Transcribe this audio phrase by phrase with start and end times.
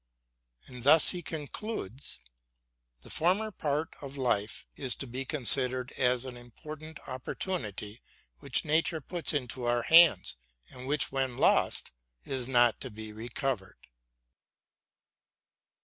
[0.65, 2.17] And thus he concludes:
[3.01, 8.01] The former part of life is to be considered as an important oppor tunitj
[8.39, 10.37] which Nature puts into our hands,
[10.71, 11.91] and which when lost
[12.25, 13.87] i BROWNING AND BUTLER 209 not to be recovered.